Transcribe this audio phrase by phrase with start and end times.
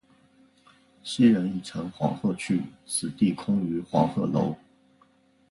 [1.03, 4.55] 昔人已乘黄鹤去，此地空余黄鹤楼。